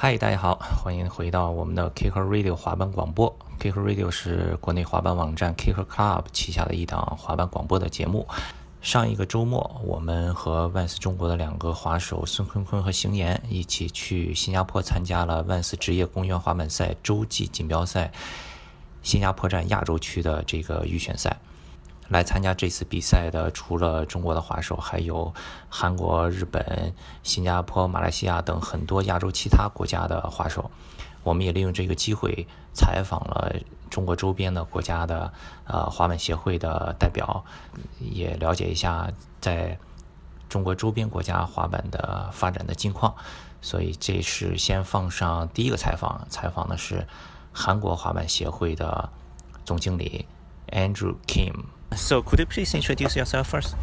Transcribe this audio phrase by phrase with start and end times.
[0.00, 3.36] 嗨，大家好，欢迎回到我们的 Kicker Radio 滑板广播。
[3.58, 8.24] Kicker Radio 是国内滑板网站 Kicker Club 旗下的一档滑板广播的节目。
[8.80, 18.12] 上一个周末，我们和万斯中国的两个滑手孙坤坤和邢岩一起去新加坡参加了万斯职业公园滑板赛洲际锦标赛
[19.02, 21.36] 新加坡站亚洲区的这个预选赛。
[22.08, 25.32] 来参加这次比赛的，除了中国的滑手，还有
[25.68, 30.70] 韩国、日本、新加坡、马来西亚等很多亚洲其他国家的滑手。
[31.22, 33.54] 我们也利用这个机会采访了
[33.90, 35.30] 中国周边的国家的
[35.66, 37.44] 呃滑板协会的代表，
[37.98, 39.78] 也了解一下在
[40.48, 43.14] 中国周边国家滑板的发展的近况。
[43.60, 47.06] 所以这是先放上第一个采访，采访的是
[47.52, 49.10] 韩国滑板协会的
[49.66, 50.24] 总经理
[50.70, 51.64] Andrew Kim。
[51.96, 53.74] So, could you please introduce yourself first?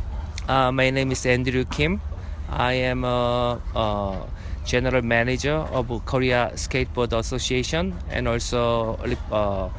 [0.47, 2.01] Uh, my name is Andrew Kim.
[2.49, 4.27] I am a, a,
[4.65, 8.97] general manager of Korea Skateboard Association and also
[9.31, 9.69] uh,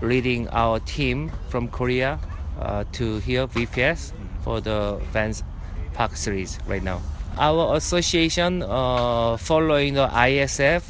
[0.00, 2.18] leading our team from Korea
[2.60, 5.42] uh, to here VPS for the Vans
[5.94, 7.00] Park Series right now.
[7.38, 10.84] Our association uh, following the ISF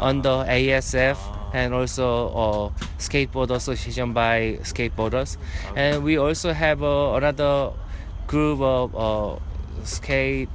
[0.00, 1.16] under ASF
[1.54, 5.36] and also uh, skateboard association by skateboarders.
[5.74, 7.72] And we also have uh, another
[8.26, 9.38] group of uh,
[9.84, 10.48] skate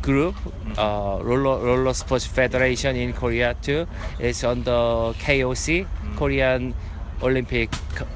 [0.00, 0.34] group
[0.76, 3.86] uh, roller, roller sports federation in korea too.
[4.18, 5.86] It's on the koc
[6.16, 6.74] korean
[7.22, 7.70] olympic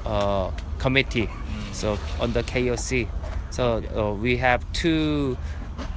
[0.05, 1.29] uh, committee.
[1.71, 3.07] So on the koc
[3.49, 5.37] so uh, we have two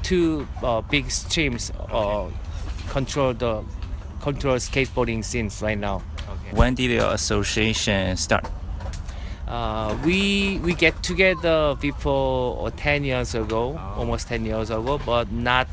[0.03, 2.29] two uh, big streams uh,
[2.89, 3.65] control the
[4.21, 6.03] control skateboarding scenes right now.
[6.53, 8.45] When did your association start?
[9.47, 13.99] Uh, we we get together before 10 years ago, oh.
[13.99, 15.67] almost 10 years ago, but not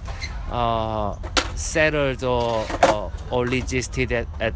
[0.52, 1.16] uh,
[1.55, 4.54] settled or, or, or registered at, at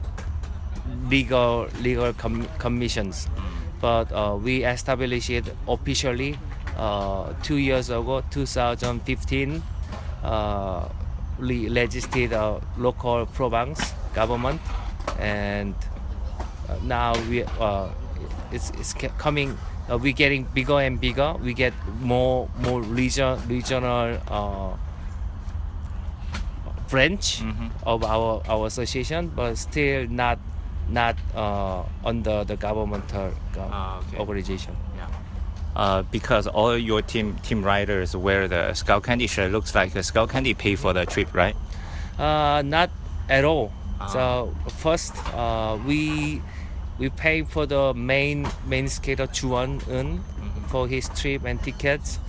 [1.10, 3.28] legal legal com- commissions.
[3.28, 3.44] Mm.
[3.82, 6.38] But uh, we established it officially
[6.78, 9.62] uh, two years ago, 2015
[11.42, 14.62] legislated uh, local province government,
[15.20, 16.01] and uh,
[16.84, 17.90] now we uh,
[18.52, 19.58] it's, it's coming.
[19.90, 21.34] Uh, we're getting bigger and bigger.
[21.42, 24.76] We get more more region regional uh,
[26.90, 27.68] branch mm-hmm.
[27.84, 30.40] of our our association, but still not
[30.90, 34.18] not uh, under the governmental ah, okay.
[34.18, 34.76] organization.
[34.96, 35.08] Yeah
[35.76, 39.52] uh, because all your team team riders wear the Skullcandy shirt.
[39.52, 41.56] Looks like the Skullcandy pay for the trip, right?
[42.18, 42.90] Uh, not
[43.30, 43.72] at all.
[44.00, 44.14] Uh-huh.
[44.14, 46.42] So first, uh, we
[47.02, 50.68] we pay for the main main skater Chuan Un mm-hmm.
[50.70, 52.20] for his trip and tickets,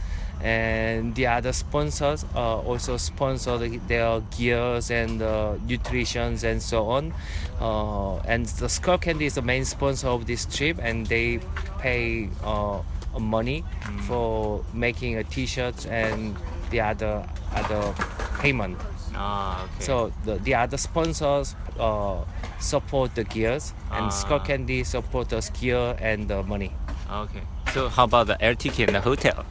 [0.40, 7.12] and the other sponsors uh, also sponsor their gears and uh, nutritions and so on.
[7.60, 11.38] Uh, and the Skullcandy is the main sponsor of this trip, and they
[11.78, 12.80] pay uh,
[13.20, 14.00] money mm.
[14.08, 16.34] for making a t-shirt and
[16.70, 17.94] the other other
[18.40, 18.78] payment.
[19.14, 19.84] Ah, okay.
[19.84, 22.24] So the, the other sponsors uh,
[22.62, 24.10] support the gears and ah.
[24.10, 26.72] Skullcandy support the gear and the money.
[27.10, 27.42] Okay.
[27.74, 29.44] So how about the air ticket and the hotel?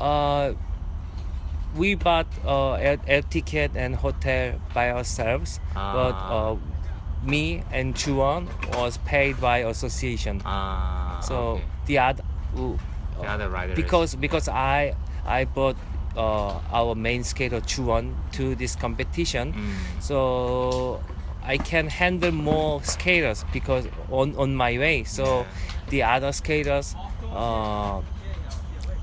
[0.00, 0.54] Uh,
[1.76, 5.92] we bought uh, air, air ticket and hotel by ourselves, ah.
[5.92, 6.56] but uh,
[7.24, 10.42] me and Chuan was paid by association.
[10.44, 11.64] Ah, so okay.
[11.86, 12.24] the other
[12.54, 13.76] the other riders.
[13.76, 14.94] Because because I
[15.24, 15.76] I bought
[16.16, 20.02] uh, our main skater Chuan to this competition, mm.
[20.02, 21.00] so
[21.46, 25.04] I can handle more skaters because on on my way.
[25.04, 25.46] So
[25.88, 26.94] the other skaters
[27.30, 28.02] uh,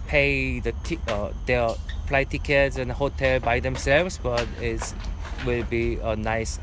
[0.08, 1.70] pay the t- uh, their
[2.08, 4.94] flight tickets and hotel by themselves, but it
[5.46, 6.60] will be a nice.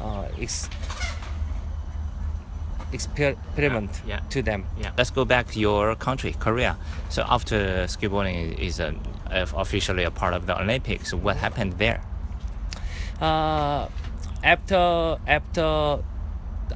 [0.00, 0.70] Uh, ex-
[2.92, 4.20] experiment yeah, yeah.
[4.30, 4.64] to them.
[4.80, 4.92] Yeah.
[4.96, 6.76] Let's go back to your country, Korea.
[7.10, 8.94] So after skateboarding is a,
[9.30, 12.00] officially a part of the Olympics, what happened there?
[13.20, 13.88] Uh,
[14.42, 16.02] after after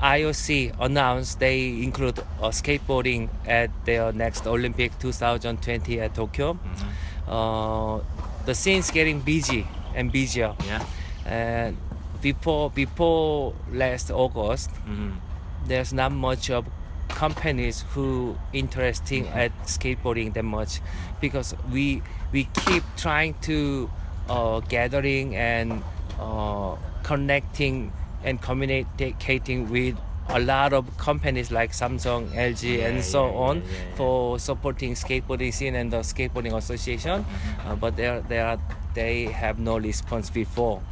[0.01, 7.31] IOC announced they include uh, skateboarding at their next Olympic 2020 at Tokyo, mm-hmm.
[7.31, 8.01] uh,
[8.47, 10.55] the scene's getting busy and busier.
[10.67, 10.85] Yeah.
[11.27, 11.77] And
[12.21, 14.71] before before last August.
[14.71, 15.33] Mm-hmm
[15.67, 16.67] there's not much of
[17.09, 19.39] companies who interesting mm-hmm.
[19.39, 20.81] at skateboarding that much
[21.21, 23.91] because we we keep trying to
[24.29, 25.83] uh, gathering and
[26.19, 27.93] uh, connecting
[28.25, 29.97] and communicating with
[30.29, 34.95] a lot of companies like Samsung, LG, yeah, and so yeah, on yeah, for supporting
[34.95, 37.25] skateboarding scene and the skateboarding association.
[37.25, 37.69] Mm-hmm.
[37.69, 38.59] Uh, but they they are
[38.95, 40.83] they have no response before.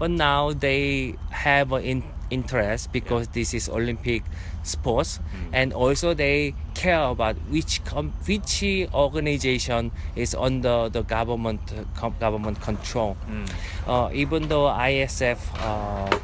[0.00, 4.22] but now they have an in, interest because this is Olympic
[4.62, 5.20] sports,
[5.52, 8.62] and also they care about which com- which
[8.94, 11.60] organization is under the government
[11.96, 13.16] com- government control.
[13.86, 16.18] Uh, even though ISF uh,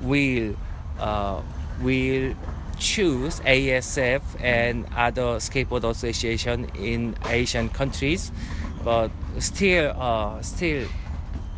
[0.00, 0.54] will
[0.98, 1.40] uh,
[1.80, 2.34] will
[2.78, 8.32] choose ASF and other skateboard association in Asian countries,
[8.84, 10.86] but still uh, still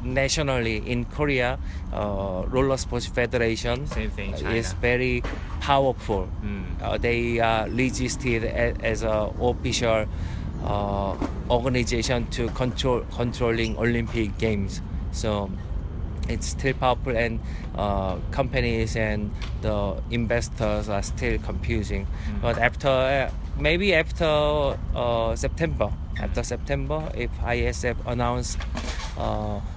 [0.04, 1.58] nationally in Korea,
[1.92, 5.22] uh, roller sports federation thing, is very
[5.60, 6.28] powerful.
[6.44, 6.64] Mm.
[6.82, 10.06] Uh, they are registered a- as a official
[10.64, 11.16] uh,
[11.50, 14.80] organization to control controlling Olympic games.
[15.12, 15.50] So
[16.28, 17.40] it's still powerful, and
[17.76, 22.06] uh, companies and the investors are still confusing.
[22.40, 28.80] But after uh, maybe after uh, September, after September, if ISF announce uh,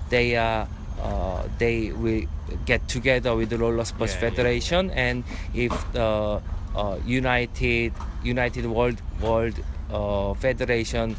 [0.10, 0.68] they are
[1.02, 2.24] uh, they will
[2.66, 4.30] get together with the roller sports Yeah, yeah.
[4.30, 6.42] federation, and if the
[6.76, 7.92] uh, United
[8.24, 9.56] United World World
[9.92, 11.16] uh, Federation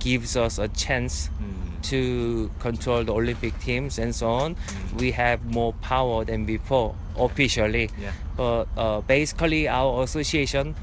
[0.00, 1.82] gives us a chance Mm.
[1.90, 4.56] to control the Olympic teams and so on,
[4.98, 7.90] we have more power than before officially.
[7.98, 8.12] Yeah.
[8.36, 10.74] But uh, basically, our association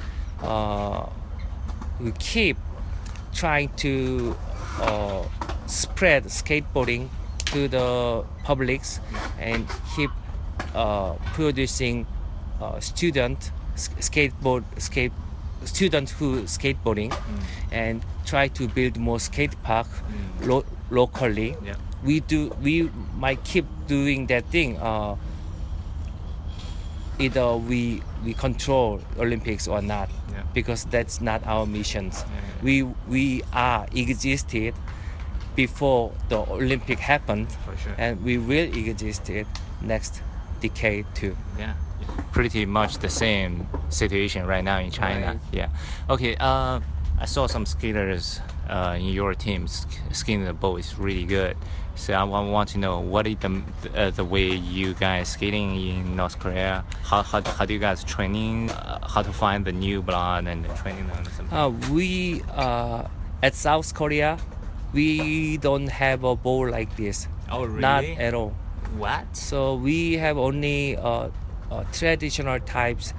[0.43, 1.05] uh,
[1.99, 2.57] we keep
[3.33, 4.35] trying to
[4.81, 5.23] uh,
[5.69, 7.07] spread skateboarding
[7.53, 8.99] to the publics
[9.39, 10.09] and keep
[10.73, 12.05] uh, producing
[12.61, 15.13] uh, student skateboard skate
[15.65, 17.13] students who skateboarding
[17.71, 19.87] and try to build more skate park
[20.41, 21.75] lo- locally Yeah.
[22.03, 25.15] we do we might keep doing that thing uh,
[27.19, 30.43] either we we control olympics or not Yeah.
[30.53, 32.63] because that's not our missions yeah.
[32.63, 34.73] we we are existed
[35.63, 37.95] before the olympic happened For sure.
[38.03, 39.47] and we will exist it
[39.93, 40.13] next
[40.61, 41.73] decade too Yeah.
[42.31, 43.53] Pretty much the same
[43.89, 45.25] situation right now in China.
[45.27, 45.39] Right.
[45.59, 45.69] Yeah.
[46.13, 46.33] Okay.
[46.49, 46.79] Uh,
[47.23, 48.25] I saw some skaters
[48.75, 51.55] uh, in your team sk- skating the boat is really good.
[51.95, 54.47] So I want to know what is the uh, the way
[54.77, 56.73] you guys skating in North Korea?
[57.09, 58.57] How how, how do you guys training?
[58.71, 61.19] Uh, how to find the new blood and the training them?
[61.27, 61.57] or something?
[61.59, 63.03] Uh, we uh,
[63.47, 64.31] at South Korea,
[64.93, 67.27] we don't have a bowl like this.
[67.51, 67.81] oh really?
[67.81, 68.53] Not at all.
[68.97, 69.35] What?
[69.37, 71.29] So we have only uh,
[71.71, 73.13] uh, traditional types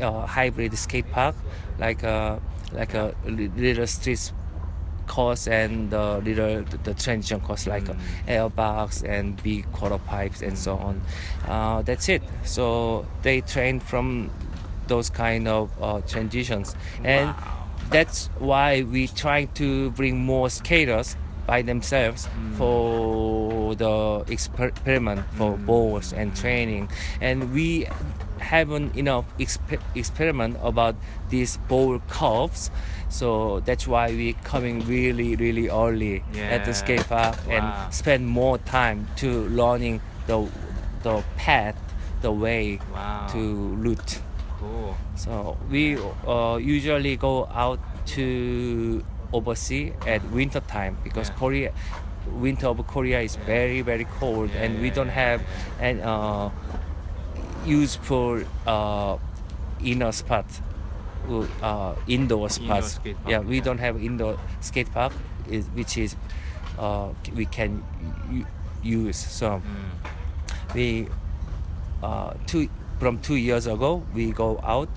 [0.00, 1.34] uh, hybrid skate park,
[1.78, 2.40] like a
[2.72, 4.32] like a little street
[5.06, 7.98] course and the little the, the transition course like Mm.
[8.26, 11.00] airbox and big quarter pipes and so on.
[11.46, 12.22] Uh, that's it.
[12.44, 14.30] So they train from
[14.88, 16.74] those kind of uh, transitions
[17.04, 17.55] and Wow.
[17.90, 21.16] That's why we try to bring more skaters
[21.46, 22.56] by themselves mm.
[22.56, 25.66] for the experiment for mm.
[25.66, 26.88] balls and training.
[27.20, 27.86] And we
[28.38, 30.94] haven't enough exper- experiment about
[31.30, 32.70] these ball curves
[33.08, 37.52] so that's why we coming really really early at the skate park Wow.
[37.54, 40.48] and spend more time to learning the
[41.02, 41.76] the path
[42.20, 43.26] the way Wow.
[43.32, 43.38] to
[43.76, 44.20] route
[44.60, 44.96] Cool.
[45.14, 47.78] so we uh, usually go out
[48.16, 51.34] to overseas at winter time because Yeah.
[51.38, 51.72] Korea,
[52.40, 55.40] winter of Korea is very very cold Yeah, and we don't yeah, have
[55.80, 56.50] an uh,
[57.64, 59.16] useful uh,
[59.82, 60.46] inner spot,
[61.62, 62.94] uh, indoor spots.
[62.94, 63.62] skate park, yeah, we yeah.
[63.62, 65.12] don't have indoor skate park,
[65.50, 66.16] is, which is
[66.78, 67.82] uh, we can
[68.82, 69.16] use.
[69.16, 70.74] So Mm.
[70.74, 71.08] we
[72.02, 74.88] uh, two from two years ago we go out.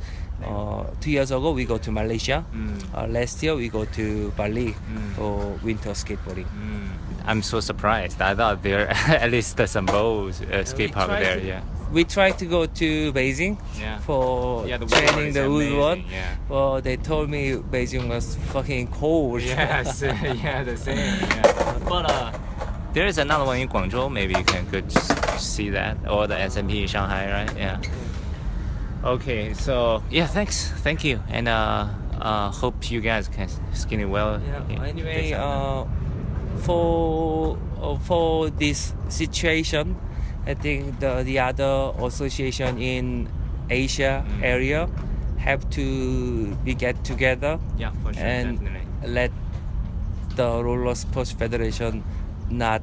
[0.43, 2.45] Uh, two years ago we go to Malaysia.
[2.55, 2.79] Mm.
[2.95, 5.11] Uh, last year we go to Bali Mm.
[5.15, 6.45] for winter skateboarding.
[6.55, 6.87] Mm.
[7.25, 8.21] I'm so surprised.
[8.21, 11.39] I thought there at least there's some bowls uh, skate park there.
[11.39, 11.61] to- Yeah.
[11.91, 13.97] We try to go to Beijing Yeah.
[14.05, 15.99] for Yeah, the training the amazing, woodwork.
[16.11, 16.35] yeah.
[16.47, 19.41] Well, they told me Beijing was fucking cold.
[19.41, 20.01] Yes,
[20.43, 20.97] yeah, the same.
[21.19, 21.79] Yeah.
[21.89, 22.31] But uh,
[22.93, 24.05] there is another one in Guangzhou.
[24.11, 27.57] Maybe you can go s- see that, or the SMP in Shanghai, right?
[27.57, 27.81] Yeah.
[29.03, 31.87] Okay, so yeah, thanks, thank you, and uh,
[32.19, 34.41] uh, hope you guys can skin it well.
[34.43, 35.85] Yeah, anyway, uh,
[36.67, 39.95] for uh, for this situation,
[40.45, 43.29] I think the the other association in
[43.69, 44.43] Asia Mm.
[44.43, 44.89] area
[45.39, 48.83] have to be get together yeah, for sure, and definitely.
[49.07, 49.31] let
[50.35, 52.03] the roller sports federation
[52.51, 52.81] not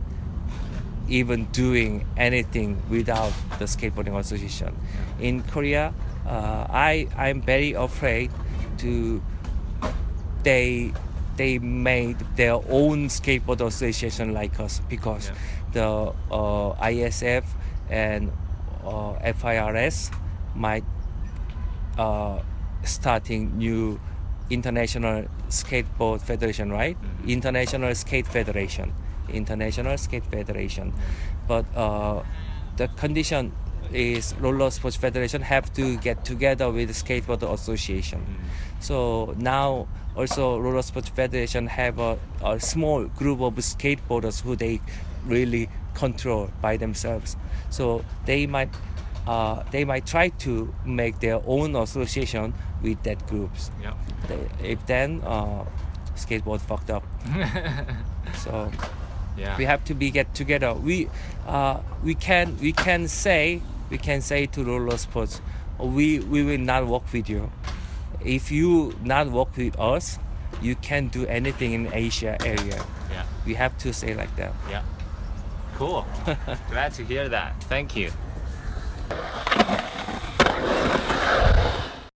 [1.09, 4.75] even doing anything without the skateboarding association.
[5.21, 5.95] In Korea,
[6.27, 8.31] uh, I I'm very afraid
[8.79, 9.23] to
[10.43, 10.93] they
[11.37, 15.31] they made their own skateboard association like us because
[15.73, 17.45] the uh, ISF
[17.91, 18.33] and
[18.85, 20.11] uh, FIRS
[20.55, 20.85] might
[21.99, 22.41] uh,
[22.85, 24.01] starting new
[24.49, 26.97] international skateboard federation, right?
[26.97, 27.29] Mhm.
[27.29, 28.93] International Skate Federation,
[29.31, 30.93] International Skate Federation.
[31.47, 32.23] But uh,
[32.77, 33.53] the condition
[33.93, 38.25] is roller sports federation have to get together with skateboard association.
[38.81, 44.81] So now also roller sports federation have a, a small group of skateboarders who they
[45.25, 47.37] really control by themselves.
[47.71, 48.71] So they might
[49.27, 53.71] uh, they might try to make their own association with that groups.
[53.83, 53.95] Yeah.
[54.29, 55.65] They, if then uh,
[56.15, 57.05] skateboard fucked up.
[58.35, 58.71] So
[59.37, 59.57] yeah.
[59.57, 60.75] we have to be get together.
[60.75, 61.09] We
[61.47, 65.41] uh, we can we can say we can say to roller sports,
[65.79, 67.51] we we will not work with you.
[68.25, 70.19] If you not work with us,
[70.61, 72.85] you can do anything in Asia area.
[73.11, 73.25] Yeah.
[73.47, 74.53] We have to say like that.
[74.71, 74.83] Yeah.
[75.77, 76.07] Cool.
[76.71, 77.63] Glad to hear that.
[77.65, 78.11] Thank you.